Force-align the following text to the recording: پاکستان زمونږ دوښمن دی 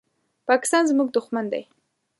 پاکستان 0.47 0.83
زمونږ 0.89 1.09
دوښمن 1.11 1.45
دی 1.53 1.63